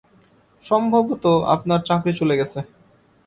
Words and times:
সম্ভবত 0.65 1.23
আপনার 1.55 1.79
চাকরি 1.87 2.11
চলে 2.19 2.35
গেছে। 2.39 2.59